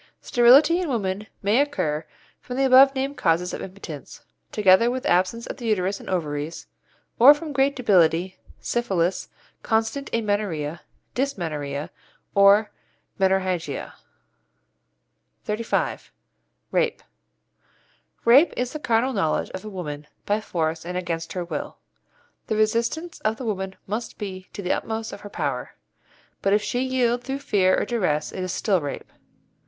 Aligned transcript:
Sterility 0.19 0.79
in 0.81 0.89
women 0.89 1.27
may 1.43 1.61
occur 1.61 2.07
from 2.39 2.57
the 2.57 2.65
above 2.65 2.95
named 2.95 3.17
causes 3.17 3.53
of 3.53 3.61
impotence, 3.61 4.21
together 4.51 4.89
with 4.89 5.05
absence 5.05 5.45
of 5.45 5.57
the 5.57 5.65
uterus 5.67 5.99
and 5.99 6.09
ovaries, 6.09 6.65
or 7.19 7.35
from 7.35 7.53
great 7.53 7.75
debility, 7.75 8.39
syphilis, 8.59 9.29
constant 9.61 10.09
amenorrhoea, 10.11 10.81
dysmenorrhoea, 11.13 11.91
or 12.33 12.71
menorrhagia. 13.19 13.93
XXXV. 15.45 16.09
RAPE 16.71 17.03
Rape 18.25 18.53
is 18.57 18.73
the 18.73 18.79
carnal 18.79 19.13
knowledge 19.13 19.51
of 19.51 19.63
a 19.63 19.69
woman 19.69 20.07
by 20.25 20.41
force 20.41 20.83
and 20.83 20.97
against 20.97 21.33
her 21.33 21.45
will. 21.45 21.77
The 22.47 22.55
resistance 22.55 23.19
of 23.19 23.37
the 23.37 23.45
woman 23.45 23.75
must 23.85 24.17
be 24.17 24.49
to 24.53 24.63
the 24.63 24.71
utmost 24.73 25.13
of 25.13 25.21
her 25.21 25.29
power, 25.29 25.75
but 26.41 26.53
if 26.53 26.63
she 26.63 26.79
yield 26.81 27.23
through 27.23 27.37
fear 27.37 27.79
or 27.79 27.85
duress 27.85 28.31
it 28.31 28.41
is 28.41 28.51
still 28.51 28.81
rape. 28.81 29.11